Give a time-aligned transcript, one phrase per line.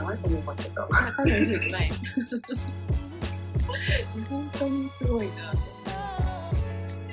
[0.00, 0.88] ゃないと思いますけど。
[1.82, 1.90] い。
[4.28, 5.52] 本当にすごいな。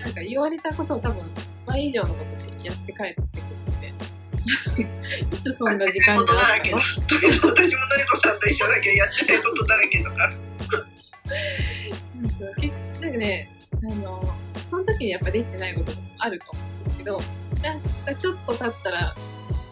[0.02, 1.30] なんか言われたことを多分、
[1.66, 3.22] 倍以上のことでやって帰ってく
[3.72, 3.94] るんで。
[5.38, 6.98] いつそんな時間があったの私
[7.42, 7.70] ものり
[8.10, 10.34] こさんと一緒だけどやってないことだらけだから。
[12.30, 12.72] そうけ
[13.02, 17.22] なんかね、あの、その時にやっぱできてないこともあると思うんですけど、
[17.62, 19.16] なんかちょっと経ったら、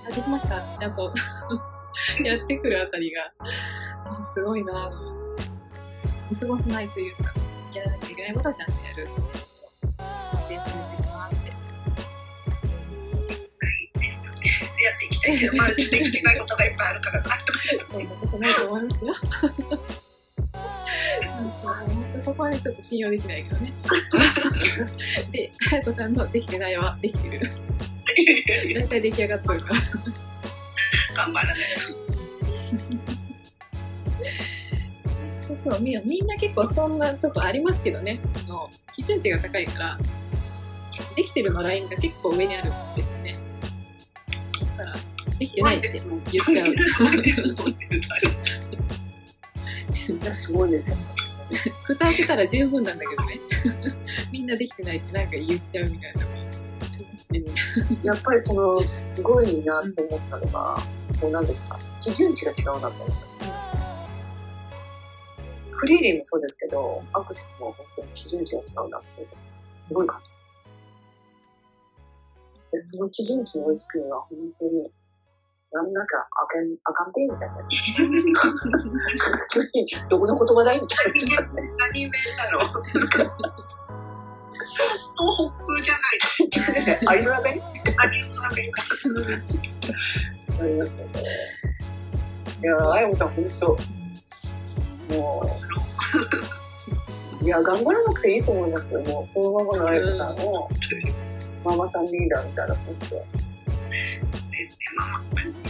[0.08, 1.13] あ、できましたってちゃんと
[2.24, 3.32] やってくるあたりが、
[4.05, 5.44] あすごいなぁと思って。
[6.30, 7.34] 見過ごさないというか、
[7.74, 9.34] やらなきゃいけないことはちゃんとやるっていうところ、
[10.48, 11.50] 徹底されてるなって。
[14.84, 17.30] やっていきたいけど、まあ、できてないことがいっぱいあるからな。
[17.86, 19.14] そんなことないと思いますよ。
[21.41, 23.74] うんそう本当そこはねちょっと信用できないけどね。
[25.32, 27.40] で、かやこさんのできてないはできてる。
[28.76, 29.82] 大体出来上がっとるから。
[31.18, 31.57] 頑張らない
[35.48, 38.20] そうそう、みみんな結構そんなとこありますけどね。
[38.46, 39.98] あの基準値が高いから、
[41.15, 43.35] できてるのラインが結構上にあるんですよね。
[44.77, 44.96] だから、
[45.40, 46.04] できてないって言っ
[46.46, 46.65] ちゃう。
[50.34, 50.98] すごいですよ。
[51.84, 53.40] 蓋開けたら十分なんだけどね。
[54.31, 56.43] みんなできてないってなんか言っちゃうみたいなとこあり
[57.43, 57.87] ますね。
[58.04, 60.77] やっぱりその、すごいなと思ったのが、
[61.21, 63.77] もう何ですか、基準値が違うなと思いました、私。
[65.72, 69.28] フリーリーもそうですけど、アクセスも本当に基準値が違うなって
[69.78, 70.63] すごい感じです。
[72.72, 74.91] で、その基準値に追いつくには本当に、
[75.72, 77.56] なんなんか、あかん、あかんべみたいな。
[77.69, 81.13] 急に、どこの言葉だいみたいな。
[81.13, 82.62] ちょっとね何弁だろう。
[82.63, 83.13] 東
[85.53, 87.08] 北じゃない。
[87.08, 87.62] アリゾナ弁
[87.97, 88.84] アリゾナ弁か。
[90.59, 91.24] ありますよね。
[92.62, 93.78] いや、あやこさん、本当
[95.14, 95.44] も
[97.42, 99.02] う、いや、頑張らなくていいと思いますよ。
[99.02, 100.70] もう、そのままのあやこさんを、
[101.64, 103.22] ママさんリーダーみたいな感じで。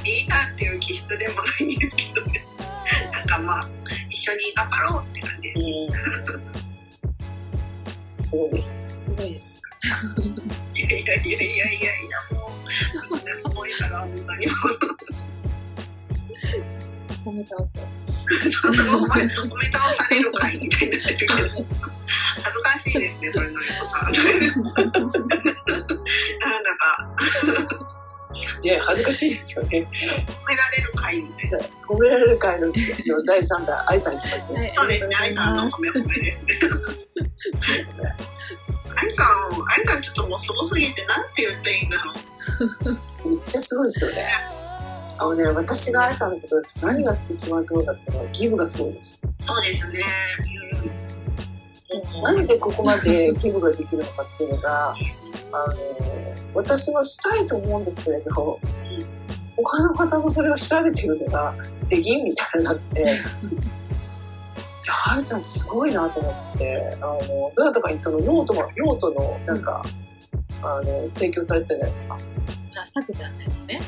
[0.03, 2.41] リーダーっていう気質でもないんですけどね。
[3.11, 3.61] なんかまあ、
[4.09, 5.53] 一緒に頑張ろうって感じ。
[8.23, 8.93] すごいです。
[8.95, 9.61] すごいです。
[10.73, 12.36] いやいやいやいやいやいや、
[13.35, 14.47] もう、みんなすごいから、本当に。
[17.25, 17.85] 褒め倒そう。
[18.49, 19.27] そうそう、お前、お
[19.57, 21.33] め倒されるかいみたいになってるけど。
[22.41, 24.03] 恥ずかしいですね、それのりこさん。
[24.03, 24.13] なん
[26.63, 27.15] だか、
[28.61, 29.87] で、恥ずかしいですよね。
[29.89, 31.57] 褒められるかいみたいな。
[31.87, 32.71] 褒められる会の
[33.25, 34.59] 第3弾、愛さんいきますね。
[34.59, 35.63] はい、そうですね、愛さんの。
[35.69, 36.47] 褒め褒めですね。
[38.95, 39.27] 愛さん、
[39.67, 42.15] 愛さんちょっともうすごすぎて、なんて言ったらいいんだろう。
[43.27, 44.25] めっちゃすごいですよね。
[45.19, 46.85] あのね、私が愛さんのことです。
[46.85, 49.21] 何が一番すごいかっていうのは、ギブがすごいです。
[49.41, 50.03] そうですね。
[52.21, 55.75] なんでここまで ギブができるのかっていうのが、あの、
[56.53, 58.59] 私もしたいと思うんですけれど、
[59.55, 61.55] 他の方もそれを調べてるのが
[61.87, 63.13] できんみたいになって、いや、
[65.13, 69.83] 愛さんすごいなと思って、あの、どなたかにそのノートも、ノートのなんか、
[70.61, 72.17] あの、提供されてたじゃないですか。
[72.87, 73.79] あ、さくちゃんのやつね。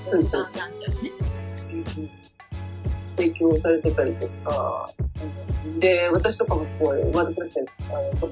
[0.00, 1.12] そうそうですなんちゃんね。
[3.14, 4.90] 提供されてたりとか、
[5.78, 8.26] で、私とかもすごい、ワードプレスで、あの、と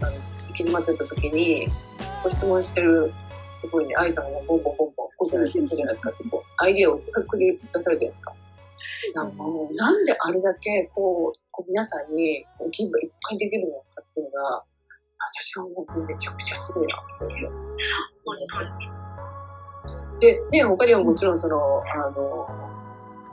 [0.00, 1.68] あの行き詰まってた時に、
[2.22, 3.12] ご質問してる
[3.60, 8.34] ところに愛さんがボンボンボンボン、こうじゃないですか、こうじゃないですかって、こう、アイディアをくり出されるじゃないですか。
[9.14, 14.64] なんかもうなんであれだけ、こう、こう皆さんに、こう、ギブがいっぱいできるのかっていうのが、
[15.18, 17.46] 私はもうめちゃくちゃすごいな、って。
[18.24, 20.20] 本当に。
[20.20, 22.46] で、で、他にはもちろんその、あの、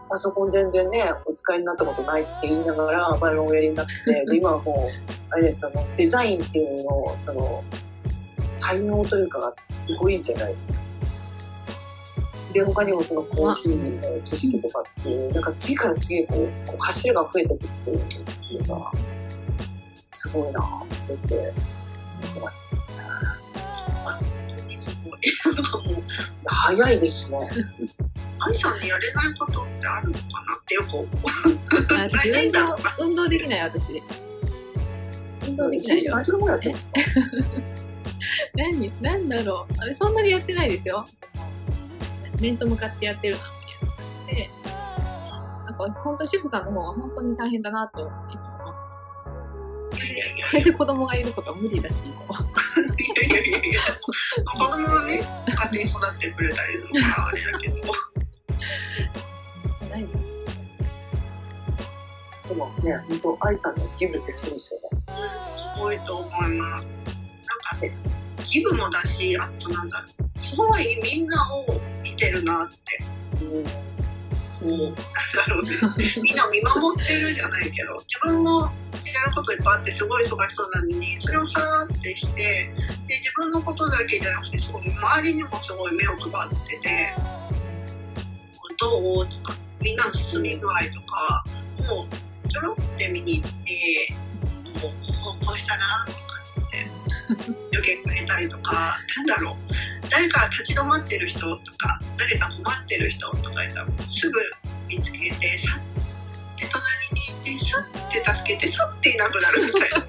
[0.08, 7.64] パソコン全然ね、お使いになったことないって言いながら、バイオンをやりになって、で、今はもう、あれですか、デザインっていうのの、その、
[8.52, 10.80] 才能というかがすごいじゃないですか。
[12.54, 18.92] で、他にもそのコーヒーの知識とかっていう、なんか次から次へこう、こう柱が増えていくっていうのが、
[20.06, 21.54] すごいなぁって
[22.24, 22.78] 見てますん
[25.64, 26.04] かもう、
[26.46, 27.50] 早いですね。
[28.40, 31.08] 愛さんにやれないことってあるのかなってよく思う。
[31.98, 34.02] あ私運動、運動できない私。
[35.48, 36.12] 運動できないよ。
[36.14, 37.02] 何時間ぐらいやってますか？
[38.56, 39.74] 何、なんだろう。
[39.80, 41.08] あれ、そんなにやってないですよ。
[42.40, 43.46] 面と向かってやってるなっ
[44.28, 44.50] て。
[45.68, 48.55] なんか、本当主婦さんの方が本当に大変だなといつも
[50.54, 52.10] れで子供がいるとか無理だし、と。
[52.10, 52.14] い
[53.32, 53.82] やいやいや
[54.58, 57.76] 子供はね勝手に育ってくれたりするからあれだけど
[59.90, 60.08] ない
[62.48, 64.90] でもね、本当愛さんのギブってすごいですよね。
[65.56, 66.94] すごいと思います。
[66.94, 67.18] なん
[67.74, 67.98] かね、
[68.44, 71.66] ギブもだし、あとなんだろう、すごいみんなを
[72.04, 72.70] 見てるなっ
[73.40, 73.64] て、うん。
[73.64, 73.70] こ
[74.62, 74.96] う、なんだ
[75.48, 78.72] ろうね、みんなを見守ってるじゃないけど、自分も
[79.14, 82.72] やることいっぱいあって、すごい忙しそうなのに、それをさーってして、
[83.08, 87.16] で、自分のことだけじゃなくて、すごい周りにもすごい目を配ってて、
[88.78, 89.28] どう？
[89.28, 91.44] とか、みんなの進み具合とか、
[91.88, 94.10] もう、ちょろって見に行って、
[94.82, 96.06] もう、こうしたら？
[96.06, 96.18] とか
[96.68, 96.86] って、
[97.72, 104.40] 余計くれたりとか、なんだろう、誰か立ち止まってる人とか、誰か困ってる人とかいたら、すぐ
[104.90, 105.75] 見つけて、さ
[108.34, 109.98] 助けて、スッていなくなるみたいな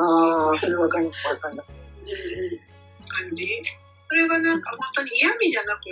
[0.00, 1.86] ああ、それわかります、わかります。
[3.08, 3.62] 感じ。
[4.08, 5.90] それがなんか本当に嫌味じゃなくって、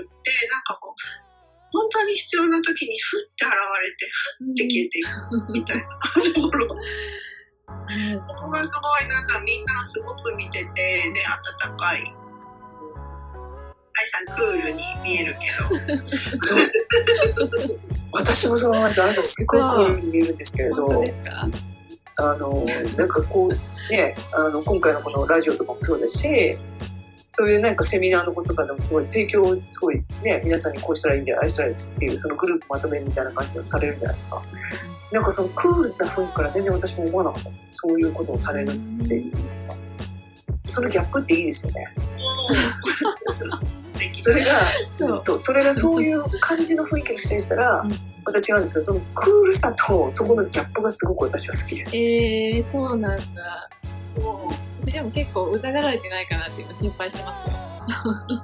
[0.51, 1.01] なんかこう、
[1.73, 3.53] 本当に必要な時にふって現
[3.83, 4.09] れて、
[4.39, 5.09] ふって消えていく
[5.53, 5.83] みたいな
[6.35, 6.67] ところ。
[6.67, 6.77] こ
[8.43, 12.15] こがすごいなんかみんなすごく見てて、で、温かい。
[13.99, 15.57] 愛さんクールに見えるけど。
[18.19, 19.03] 私もそう思います。
[19.03, 21.05] 朝すごいクールに見えるんですけれど、
[22.19, 22.65] あの、
[22.97, 26.57] なんかこう、ね、あの、今回のこのラジオとかもそうだし、
[27.29, 34.43] そういうなんかセミナーのこととかでもすごい提供をすごいね、皆さんにこうしたらいいんだよ、ああしたらいいっていう、そのグループまとめみたいな感じをされるじゃないですか。
[35.13, 37.75] なんかそのクールな雰囲気から全然私も思わなかったです。
[37.75, 39.33] そういうことをされるっていう。
[40.65, 41.87] そのギャップっていいですよね。
[44.13, 44.53] それが、
[44.91, 51.97] そうそう、それがそういう感じの雰囲気の人にしたらうん、また違うんですけど、そのクールさとそこのギャップがすごく私は好きです。
[51.97, 53.69] えー、そうなんだ
[54.81, 57.53] 私でも結構うざがられてないかなっていうの心配してますよ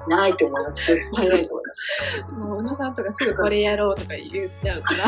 [0.08, 0.94] ないと思います。
[0.94, 2.34] 絶対ないと思います。
[2.34, 5.06] もう宇野さんとかすぐこれやろうとか言っちゃうから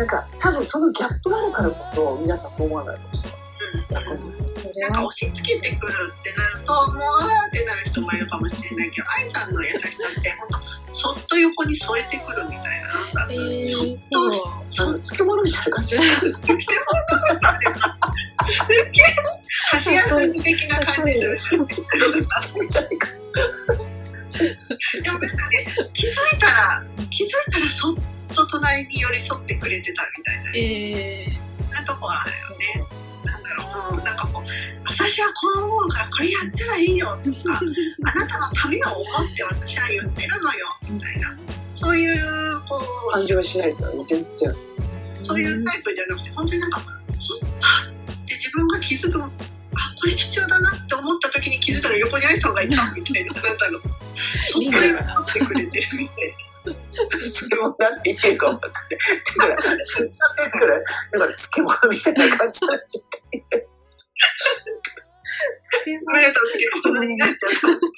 [0.00, 3.58] なんか、多分そのギャップがあるからこそ、皆さんそう思わないかもしれないです。
[3.90, 4.39] 逆に。
[4.80, 9.86] なんか押し付けてくるってなると、もうあーってなる人もいるかもしれないけど、愛さんの優しさ
[10.18, 10.48] って、本
[10.88, 13.86] 当そっと横に添えてくるみたいな、なんだえろう。
[13.86, 14.32] ー、そう
[14.78, 16.32] あの、漬物みたいな感じです。
[19.70, 21.64] 箸休み的な感じする。
[21.66, 23.08] 漬物じゃないか。
[25.02, 27.96] でもなんかね、気づいたら、気づいたらそっ
[28.34, 32.86] と隣に寄り添ってくれてたみたいな、えー、そんなとこあるよね。
[33.24, 34.29] なんだろう、うん、なんかこう、
[34.90, 37.60] 私はこのものからこれやったらいいよとか、
[38.12, 41.38] あなたのためを思って私は言ってるのよ、みたいな。
[41.76, 44.54] そういう、こう、感じはしないですよね、全然。
[45.22, 46.90] そういうタイプじゃなくて、本当になんか、はっ
[48.12, 49.28] って自分が気づく、あ、
[49.96, 53.82] これ必要だなって思った時に気づいたら横に愛さんがいたみたいな、なんだろう。
[54.42, 55.90] そっと寄ってくれてるみたい
[57.28, 58.80] それも何て言ってるか分かんない。
[59.38, 63.79] だから、だから、漬物みたいな感じなんですかって言って
[66.06, 66.12] な。
[66.14, 67.06] ありがとうございます。
[67.06, 67.50] になっちゃう。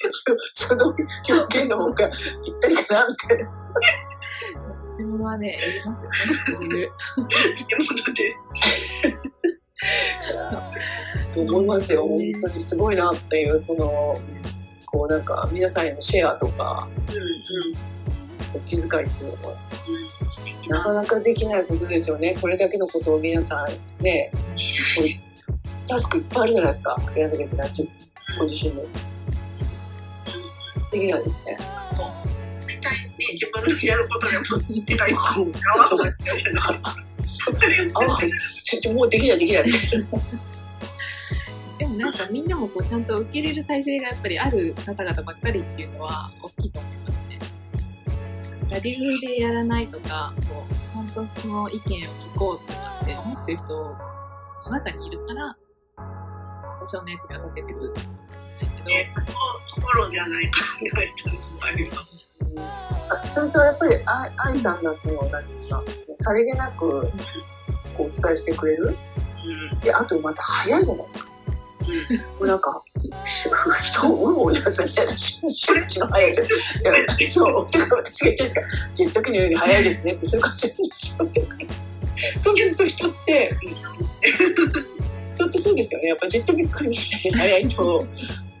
[0.09, 3.51] そその表現の方がぴったりかなみたいな。
[4.95, 6.17] 漬物はね、やりますよね。
[7.17, 8.35] 漬物で。
[11.33, 12.07] と思いますよ。
[12.07, 14.19] 本当にすごいなっていう、その、
[14.85, 18.55] こうなんか皆さんへのシェアとか、うんうん。
[18.55, 19.57] お気遣いっていうのは、
[20.69, 22.35] なかなかできないことですよね。
[22.39, 24.31] これだけのことを皆さんね、
[25.87, 26.95] タスクいっぱいあるじゃないですか。
[27.15, 27.67] やらなきゃいけない。
[27.69, 27.93] 自
[28.37, 28.87] ご自身で。
[30.91, 31.57] できないですね。
[31.57, 34.43] 大体ね、自分のやることでも
[34.85, 35.77] 理解するあ、
[38.93, 39.63] も うできないできない。
[41.79, 47.39] でもなんかみんなもこうちゃんと受け入れる体制がやっぱりある方々ばっかりっていうのは大きいと思いますね。
[48.69, 54.12] ラディグでやらないとか、こうちゃんとその意見を聞こうとかって思ってる人
[54.69, 55.55] の中にいるから、
[56.79, 58.89] 多少の役には立ててるかもしれないけど、
[61.61, 62.13] あります。
[63.09, 65.83] あそれとやっぱりあ愛さんがその何ですか？
[66.15, 67.07] さりげなくこうお伝
[68.05, 68.97] えしてくれる？
[69.45, 69.79] うん。
[69.79, 71.31] であとまた早いじゃないですか。
[71.81, 72.17] うん。
[72.17, 72.83] もうなんか
[73.25, 76.45] し人をうもうやさみたいなししっちの早いですい
[76.85, 78.61] やそうだから私が言ったんですか？
[78.93, 81.27] ジェット機のように早いですねってそういう感じなんですよ
[82.39, 83.57] そうすると人って
[85.35, 86.09] 人ってそうですよね。
[86.09, 88.07] やっぱジェット機みたいに早いとなん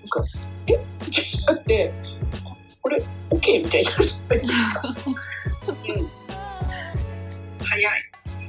[0.07, 0.25] か
[0.67, 0.73] え？
[0.73, 1.93] みたいになって。
[2.81, 2.97] これ
[3.29, 4.83] OK みたいになるじゃないですか。
[7.59, 7.91] 早い。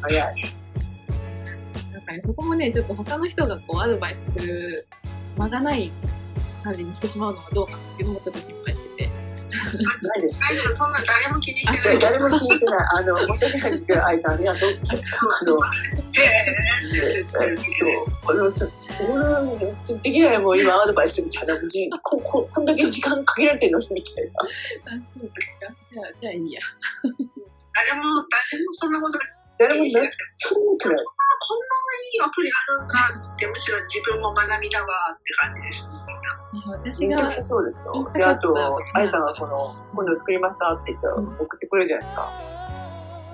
[0.01, 0.55] 早い。
[1.93, 4.87] なんかね、そこもね、ちょっと他の人がこうアドバイスする
[5.39, 5.93] 間がない
[6.65, 9.04] 感じにしてしまうのはどうかっていうのもちょっと心配してて。
[9.65, 10.41] ないです。
[10.49, 11.99] 大丈夫、そんな誰も気にしてない。
[11.99, 12.87] で誰も気にしてない。
[12.99, 14.71] あの、申し訳ないですけど、愛さんありがとう。
[14.71, 15.59] あの、
[16.05, 17.25] ええ
[17.75, 17.91] そう、
[18.31, 19.15] あの、ちょっと、
[19.51, 24.31] うん、ちょっとできないもう今アドバイスみたいな、じこここんだけ時間かけられてるのにみたいな。
[24.93, 25.73] あ、そうですか。
[25.91, 26.61] じゃあ、じゃあいいや。
[27.03, 29.19] 誰も、誰もそんなこと
[29.59, 29.91] 誰もね、
[30.37, 31.19] そう思ってないです。
[31.49, 35.85] こんないいアプリあるんだって、むしろ自分も学びだわって感じです。
[36.69, 39.57] 私がめちゃくちゃそうですよで、あとかったとか、愛さんがこの、
[39.93, 42.31] 今度作りましたって言ってうん送ってくれるじゃないですか。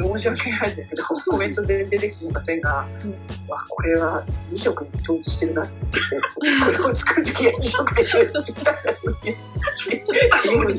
[0.02, 3.11] 申し訳ないですけど、コメント全然できてませんが、うん
[3.49, 9.28] わ、これは2色に統一してるなって言って、これを作るときは2色で統一したのに、って
[10.49, 10.73] いうふう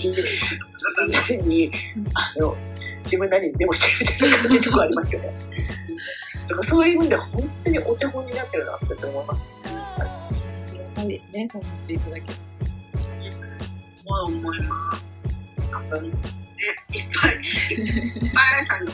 [1.44, 1.72] に、に、
[2.14, 2.56] あの、
[3.04, 5.34] 自分なりにメモしてるみたいな感じのとこありますよね。
[6.48, 9.52] だからそういう意味では本当にお手本になってるなって思います。
[9.66, 10.06] あ
[10.72, 12.40] りがたいですね、そう思っていただける
[14.06, 16.41] もう思います。
[16.62, 18.92] ね、いっぱい、いっぱいさんが、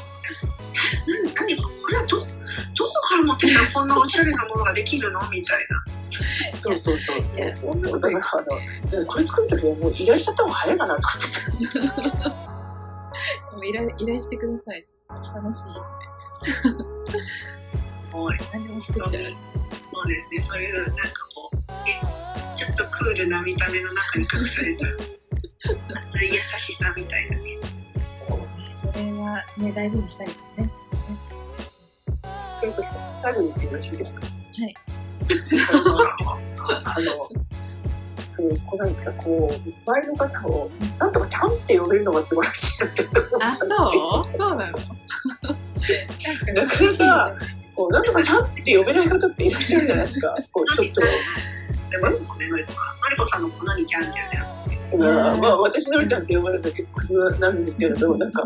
[1.36, 5.20] 何、何、これはど、どこから持ってきたらこんなおしゃれなものができるの？
[5.30, 5.84] みたいな。
[6.58, 8.00] そうそうそうそうそうそう。
[8.00, 12.02] だからあの、これ作るときはもう依頼しちゃった方が早いかなと思って
[13.52, 14.84] でも依頼依頼してください。
[14.84, 15.66] ちょっと楽しい。
[18.14, 19.24] もう、何でも作っちゃう。
[19.24, 19.30] そ
[20.04, 21.02] うですね、そういう、なんか
[21.36, 21.58] こう、
[21.88, 24.86] えちょっとクールな見た目の中に隠された、
[26.16, 27.57] 熱い優しさみたいなね。
[28.28, 30.68] そうね、それはね、大事にしたいですね。
[30.70, 31.20] それね
[32.52, 34.26] それとさ最後に言ってよろしいですか？
[34.26, 34.32] は
[34.68, 34.76] い。
[36.96, 37.30] あの、
[38.28, 39.54] そう、こうなんですか、こう、
[39.90, 40.70] 周りの方を、
[41.00, 43.82] なんとかちゃんって呼べるのが素晴らしいなって思ったんあ、ですよ。
[43.82, 44.32] そう？
[44.32, 44.78] そうなの？
[46.54, 47.36] なかなか
[47.76, 50.36] こう、なんとかちゃんって呼べない方っていらっしゃるじゃないですか。
[50.52, 51.02] こう、ちょっと、
[51.92, 54.46] でも、ね、のりこのりこさんの子何ちゃんって言うんだよ。
[54.46, 54.47] まあ、
[54.96, 58.44] まあ、私のりちゃんって呼ばれるの結構なんですけれども、なんか、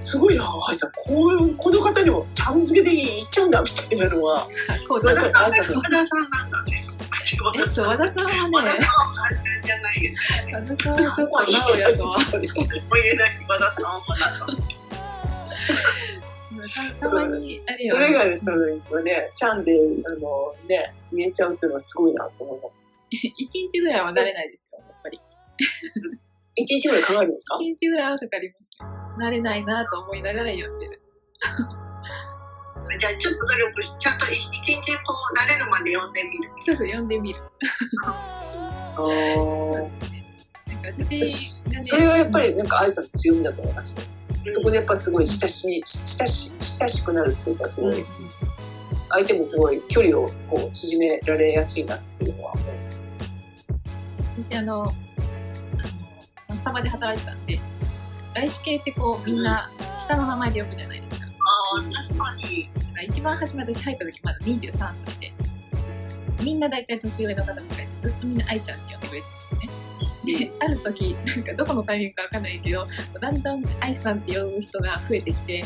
[0.00, 4.46] すごいな、はいさん、こういう、この方にもちゃん付けで言っちゃうんだみたいなのは、
[4.88, 6.86] こうそうだから朝の福田さんなんだね。
[7.64, 10.12] え、そう、和田さんはね和田さん、はじゃないよ。
[10.52, 12.10] 和田さんはちょっとなおやとは。
[12.10, 12.66] そうねもう
[13.02, 14.02] 言えない和田さんは。
[16.98, 18.50] たたまに、あれよそれ以外の人
[18.90, 22.92] がね、ちゃんで、あの、ね、言えちゃうっていうのはすごいなと思います。
[23.36, 25.20] 一日ぐらいは慣れないですよ、やっぱり。
[26.56, 27.56] 一日ぐらいかかるんですか？
[27.60, 29.26] 一日ぐらいはかかりますね。
[29.26, 31.00] 慣れないなと思いながら読んでる。
[32.98, 36.50] じゃあちょっと努力し、ちゃんと一一日こう慣れるまで読んでみる。
[36.60, 37.40] そうそう、読んでみる。
[38.04, 40.24] あそうーですね。
[40.66, 44.06] なんか私それはやっぱりなんか愛さんの強みだと思いますよ。
[44.50, 45.84] そこでやっぱすごい親しみ、親
[46.26, 48.04] し親しくなるっていうか、すうんごい、
[49.10, 53.16] 相手もすごい距離をこう縮められやすいなっていうのは思います。
[54.36, 54.92] 私あの、あの、ま
[56.48, 57.60] あスタバで働いてたんで、
[58.34, 61.26] 外資系ってこう、みんな下の名前で呼ぶじゃないですか。
[61.26, 61.30] あ
[61.78, 62.70] あ、確かに。
[62.98, 65.32] か一番初め私入った時まだ23歳で、
[66.42, 69.87] みんな大体年上の方ばっかりで、ずっとみんな愛ちゃんって呼んでくれてたんですよね。
[70.24, 72.86] で、ある時、なんかどこのタイミングかわかんないけど、
[73.20, 75.64] だんだん愛さんって呼ぶ人が増えてきて、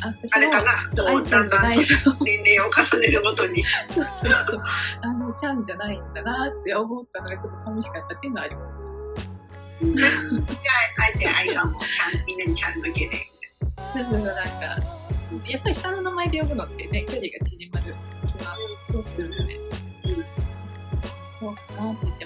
[0.00, 0.90] あ、私もあれかな？
[0.90, 3.64] そう、愛ちゃんじ年齢を重ねるごとに。
[3.88, 4.62] そうそうそう。
[5.02, 8.78] あの、ちゃんじゃないんだなって思ったのがちょっと寂しかったっていうのはあります。
[8.78, 8.84] ね。
[9.80, 10.10] じゃあ、
[11.02, 13.16] あえて愛さんもちゃん、みんなにちゃん付けで。
[13.92, 14.50] そうそうそう、なんか、
[15.44, 17.94] やっぱり下の名前で呼ぶのってね、距離が縮まる
[18.26, 20.24] 気がすごくするので、うん。
[21.32, 22.17] そうかなって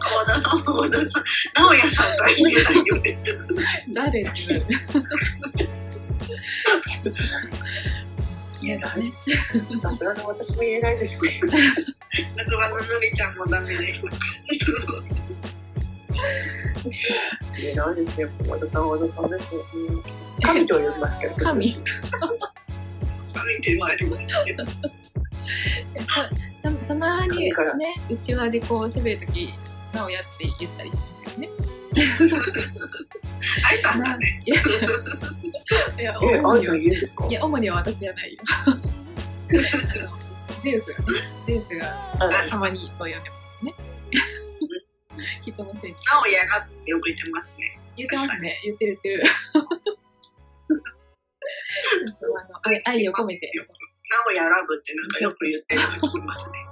[0.00, 3.16] 和田さんも和田さん、直哉さんとは言えないよね。
[3.92, 4.30] 誰って
[8.62, 9.30] 言えないです。
[9.78, 11.30] さすがの私も言えないですね。
[12.36, 14.08] 夏場ののりちゃんもダメでした。
[17.56, 18.28] 言えないですね。
[18.48, 19.62] 和田さんは和田さんですね。
[19.88, 20.02] うん
[20.42, 21.34] 神と呼びますけど。
[21.36, 21.80] 神神
[23.56, 24.64] ってもありますけど。
[26.62, 27.52] たたたまにね、
[28.10, 29.52] うちわでこう喋るとき、
[29.92, 31.48] なおやって言ったりしますけどね。
[33.68, 34.42] 愛さんだね。
[34.46, 34.56] いや、
[35.98, 36.14] いや、
[36.58, 37.26] さん言うんですか？
[37.26, 38.42] いや、主には私じゃないよ。
[40.62, 41.04] ゼウスがね、
[41.46, 43.74] ゼウスがあたまにそう呼んでますよね。
[45.42, 45.96] 人のせいに。
[45.96, 47.80] 直哉がってよく言ってますね。
[47.96, 48.60] 言ってますね。
[48.64, 49.26] 言ってる言ってる。
[52.12, 53.50] そうあの愛愛を込めて。
[53.58, 53.66] そう
[54.10, 56.66] 直哉ラブってなんかよく言ってるの聞きますね。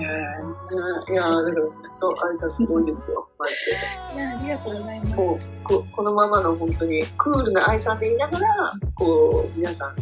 [0.00, 0.02] え
[1.10, 3.72] ーいやー、だから、そう、あれすごいですよ、マジで。
[4.16, 5.14] いや、ありがとうございます。
[5.14, 9.96] もうこ、このままの本当にクールな愛さんでいながら、こう、皆さん、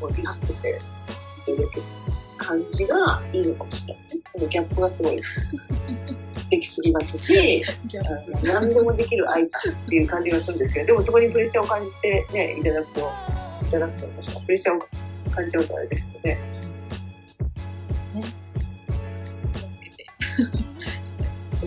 [0.00, 0.80] こう助けて
[1.52, 1.82] いただける
[2.46, 2.96] 感じが
[3.32, 4.20] いいのかもしれないですね。
[4.24, 7.64] そのギャップがすごい素敵すぎますし、
[8.44, 13.10] 何でもできる愛さんっていう感じがするんですけど、でもそこにプレッシャーを感じてね、いただくと、
[13.66, 14.80] いただくと言いましょうプレッシャーを
[15.34, 16.40] 感じちゃうとあれですので、ね。
[19.52, 20.06] 気をつけて。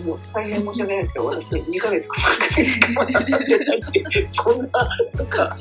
[0.00, 4.02] も大変申し訳ないですけど、私2ヶ月か3ヶ月しかなってないって、
[4.42, 4.68] こんな、
[5.14, 5.58] なんか、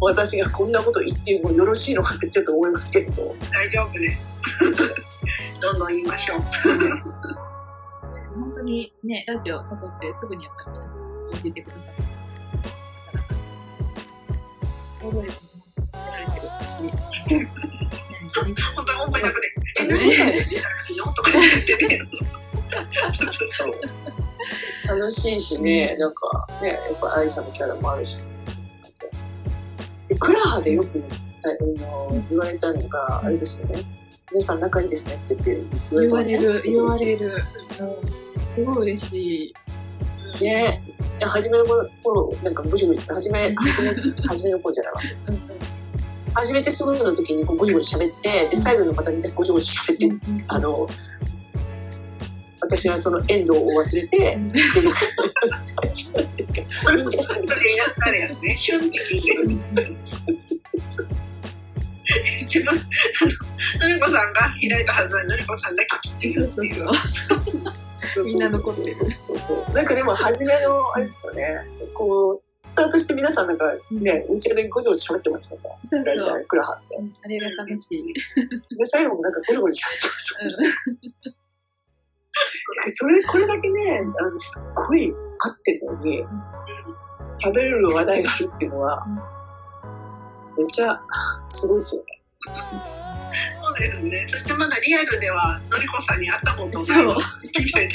[0.00, 4.20] 私がこんなこと言ってもよろしいのかってちょっと思いますけど、大丈夫ね。
[5.60, 6.40] どんどん言いましょう。
[8.34, 10.98] 本当にね、ラジオ誘ってすぐにやっぱり皆さん
[11.42, 11.94] 聞いてくださる。
[13.00, 13.46] 方々
[15.02, 16.56] 行動力に本当に助けられてる。
[16.66, 20.62] し、本当に思いなくて、え、楽何しいですよ
[21.06, 21.98] のとか言ってね。
[23.12, 24.98] そうそうそう。
[24.98, 28.04] 楽しいしね、なんかね、やっぱ愛さんのキャラもある。
[28.04, 28.26] し。
[30.08, 33.95] で、クラハでよくさあの言われたのが、あれですよね。
[34.32, 37.26] 皆さん仲いいですねって言って言言われる、言われる。
[37.26, 39.54] うん、すごい嬉し
[40.40, 40.44] い。
[40.44, 40.82] ね。
[41.18, 41.64] いや初めの
[42.02, 43.94] 頃、なんかぐじぐじ、初め、初め、
[44.28, 45.00] 初めの頃じゃないわ。
[46.34, 50.86] 初めてすぐの時にこうごじごじ喋って、で、最後の方にごじごじ喋って、あの、
[52.60, 54.48] 私はそのエンドを忘れて、うん。
[54.48, 54.90] 出てくる
[55.76, 56.68] 感じなんですけど、
[62.42, 62.74] 自分、あ
[63.80, 66.48] の、のりこさんが開いたはずなのに、のりこさんだけ聞いてる。
[66.48, 66.86] そうそう
[68.14, 68.24] そう。
[68.24, 69.72] みんな残ってるそうそう。
[69.72, 76.16] なんかでも、初めの、あれですよね、こう、スタートして皆さんなんかね、うちでごじごじ喋ってますから、そうそう。
[76.16, 76.96] 大体、クラハって。
[76.96, 78.14] うんあれが楽しい。
[78.14, 80.38] で、最後もなんかごじごじ喋ってます。
[80.42, 81.36] うん
[82.88, 86.24] それ、これだけね、あのすっごい合ってるのに、
[87.38, 89.04] 食べれる話題があるっていうのは、
[90.56, 91.00] めっちゃ、
[91.44, 92.06] すごいですよね。
[93.64, 94.24] そうですね。
[94.28, 96.92] そしてまだリアルでは、のりこさんに会ったことそ。
[96.92, 97.94] ないう本みたいな。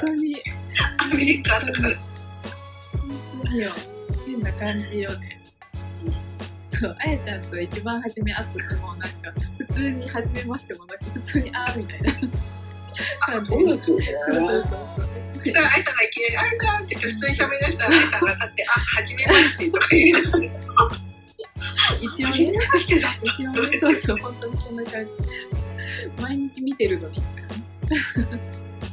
[0.00, 0.34] 当に。
[0.98, 1.96] アメリカだから。
[2.98, 3.10] 本
[3.42, 3.70] 当によ。
[4.26, 5.40] 変な感じよね。
[6.62, 12.12] そう、あやちゃんと一番初め会った時も、なんか、普通に初めましてもなく、普通に、あーみたいな
[13.40, 14.06] そうですよね。
[14.28, 15.08] そうそうそうそう。
[15.38, 20.50] そしたら、あいさんがいきなり、あいさんって普通に喋り出したら、あいさんが立って、あ、はじめましてとか言い出して、
[22.00, 22.58] 一応ね。
[23.22, 26.22] 一応ね、そうそう、本当にそんな感じ。
[26.22, 27.22] 毎日見てるのに、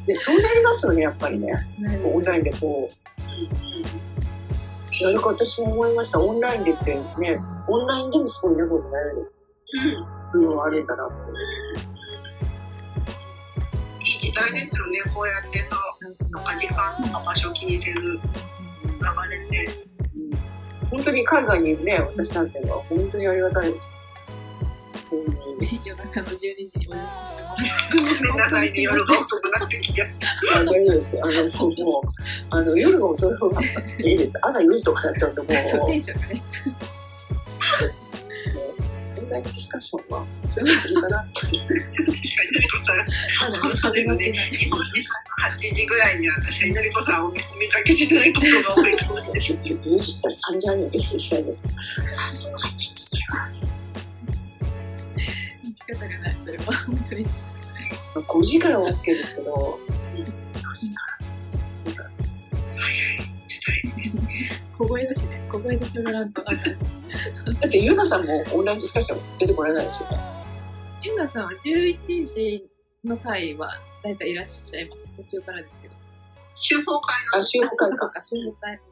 [0.08, 1.52] で、そうなりますよね、やっぱりね。
[2.04, 3.02] オンラインでこう。
[4.94, 6.20] いや、だから私も思いました。
[6.20, 7.36] オンラインでってね、
[7.68, 9.34] オンラインでもすごい仲良くなれる
[9.74, 10.42] うん。
[10.42, 10.88] 部分はあるん。
[10.88, 11.91] だなって。
[14.02, 15.78] いい時代ですよね、こうやってさ、
[16.32, 18.18] なんか時間とか場所を気にせず流
[19.30, 19.70] れて。
[20.90, 23.96] 本当に海外にいるね、私なんていうのは本当にありがたいです。
[25.86, 26.98] 夜中の12時にお呼
[27.92, 30.16] びしてもらごめんなさいね、夜が遅くなってきちゃって。
[30.56, 31.22] あ大丈夫です。
[31.24, 32.10] あの、もう、
[32.50, 33.66] あの夜が遅い方がい
[34.00, 34.40] いです。
[34.42, 35.52] 朝4時とかになっちゃうとも、う、
[35.88, 36.44] テンションがね。
[39.32, 40.26] オンラインディスカッションは、
[41.02, 41.42] かなって。
[41.42, 42.78] 確かに、のりこ
[43.38, 44.52] さん、まだね、始まってない。
[44.52, 47.40] 日本時間の8時ぐらいには私はのりこさんをお見
[47.70, 49.40] かけしないことが多いかもしれない。
[49.40, 51.74] 4時ったら3時半に起きないですか。
[51.82, 53.72] さすがにちょっとそれは。
[55.74, 56.64] 仕方がない、それは。
[56.66, 57.26] 本当に。
[58.14, 59.80] 5時からは OK ですけど、
[60.14, 61.21] 4時から。
[64.82, 65.48] 小声だしね。
[65.52, 66.44] 小声で喋らんと。
[66.44, 70.18] だって、ゆうなさんもオンラインディスカッション出てこられないですよね。
[71.04, 72.68] ゆなさんは11時
[73.04, 75.08] の回はだいたいいらっしゃいます。
[75.16, 75.96] 途中からですけど。
[77.02, 78.22] 会のあ、会か。
[78.60, 78.91] 会。